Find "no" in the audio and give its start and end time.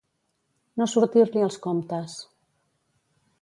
0.81-0.87